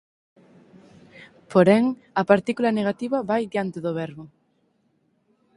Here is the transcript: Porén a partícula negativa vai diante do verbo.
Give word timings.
Porén 1.51 1.85
a 2.21 2.23
partícula 2.31 2.75
negativa 2.79 3.17
vai 3.29 3.43
diante 3.53 3.77
do 3.85 3.91
verbo. 4.01 4.23